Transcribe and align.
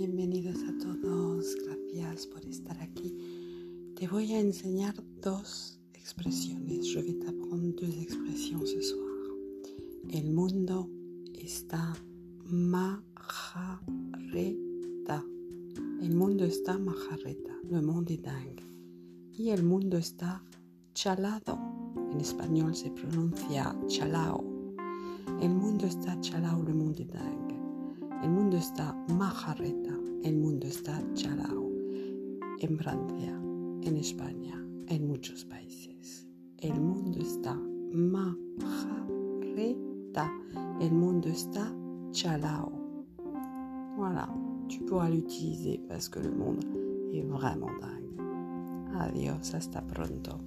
Bienvenidos 0.00 0.56
a 0.62 0.72
todos, 0.78 1.54
gracias 1.62 2.26
por 2.28 2.42
estar 2.46 2.80
aquí. 2.80 3.14
Te 3.96 4.08
voy 4.08 4.32
a 4.32 4.40
enseñar 4.40 4.94
dos 5.20 5.78
expresiones. 5.92 6.86
Je 6.86 7.02
vais 7.02 7.18
t'apprendre 7.18 7.74
deux 7.74 7.98
expressions 8.00 8.64
ce 8.64 8.80
soir. 8.80 9.28
El 10.08 10.30
mundo 10.32 10.88
está 11.34 11.94
majareta. 12.46 12.82
El 16.00 16.14
mundo 16.14 16.46
está 16.46 16.78
majareta. 16.78 17.52
Le 17.70 17.82
monde 17.82 18.14
est 18.14 18.24
dingue. 18.24 18.64
Y 19.36 19.50
el 19.50 19.62
mundo 19.62 19.98
está 19.98 20.42
chalado. 20.94 21.58
En 22.10 22.22
español 22.22 22.74
se 22.74 22.90
pronuncia 22.90 23.76
chalao. 23.86 24.42
El 25.42 25.50
mundo 25.50 25.84
está 25.84 26.18
chalao, 26.22 26.62
le 26.62 26.72
monde 26.72 27.02
est 27.02 27.12
dingue. 27.12 27.59
El 28.22 28.30
mundo 28.30 28.56
está 28.58 28.94
majareta. 29.08 29.98
El 30.22 30.36
mundo 30.36 30.66
está 30.66 31.02
chalao. 31.14 31.70
En 32.58 32.76
Francia, 32.76 33.40
en 33.82 33.96
España, 33.96 34.62
en 34.88 35.08
muchos 35.08 35.46
países. 35.46 36.26
El 36.58 36.78
mundo 36.80 37.18
está 37.18 37.54
majareta. 37.94 38.30
El 40.80 40.92
mundo 40.92 41.28
está 41.28 41.74
chalao. 42.10 42.72
Voilà, 43.96 44.28
tu 44.68 44.84
pourras 44.86 45.10
l'utiliser 45.10 45.80
parce 45.88 46.08
que 46.08 46.20
le 46.20 46.30
monde 46.30 46.64
est 47.12 47.22
vraiment 47.22 47.72
dingue. 47.80 48.18
Adios, 48.94 49.54
hasta 49.54 49.80
pronto. 49.80 50.38